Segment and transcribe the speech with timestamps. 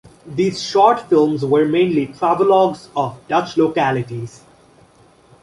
[0.25, 4.41] These short films were mainly travelogues of Dutch localities.